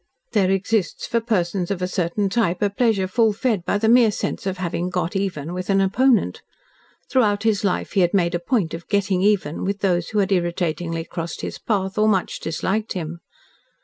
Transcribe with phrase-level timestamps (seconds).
[0.31, 4.09] There exists for persons of a certain type a pleasure full fed by the mere
[4.09, 6.41] sense of having "got even" with an opponent.
[7.11, 10.31] Throughout his life he had made a point of "getting even" with those who had
[10.31, 13.19] irritatingly crossed his path, or much disliked him.